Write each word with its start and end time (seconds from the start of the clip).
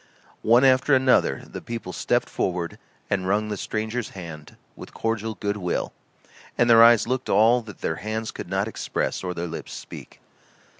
One 0.41 0.63
after 0.65 0.95
another 0.95 1.43
the 1.45 1.61
people 1.61 1.93
stepped 1.93 2.27
forward 2.27 2.79
and 3.07 3.27
wrung 3.27 3.49
the 3.49 3.55
stranger's 3.55 4.09
hand 4.17 4.57
with 4.75 4.95
cordial 4.95 5.35
good 5.35 5.57
will, 5.57 5.93
and 6.57 6.67
their 6.67 6.81
eyes 6.83 7.07
looked 7.07 7.29
all 7.29 7.61
that 7.61 7.81
their 7.81 7.97
hands 7.97 8.31
could 8.31 8.49
not 8.49 8.67
express 8.67 9.23
or 9.23 9.35
their 9.35 9.45
lips 9.45 9.73
speak. 9.73 10.19